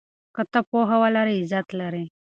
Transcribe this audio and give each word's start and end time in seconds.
که 0.35 0.43
ته 0.51 0.59
پوهه 0.69 0.97
ولرې 1.01 1.33
عزت 1.41 1.67
لرې. 1.79 2.05